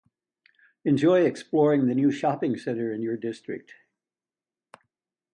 Enjoy 0.83 1.25
exploring 1.25 1.85
the 1.85 1.93
new 1.93 2.09
shopping 2.09 2.57
centre 2.57 2.91
in 2.91 3.03
your 3.03 3.15
district! 3.15 3.75